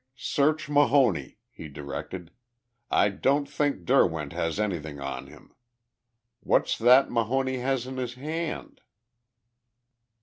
"Search 0.15 0.67
Mahoney," 0.67 1.37
he 1.51 1.67
directed. 1.67 2.31
"I 2.89 3.09
don't 3.09 3.47
think 3.47 3.85
Derwent 3.85 4.33
has 4.33 4.59
anything 4.59 4.99
on 4.99 5.27
him. 5.27 5.53
What's 6.39 6.75
that 6.79 7.11
Mahoney 7.11 7.57
has 7.59 7.85
in 7.85 7.97
his 7.97 8.15
hand?" 8.15 8.81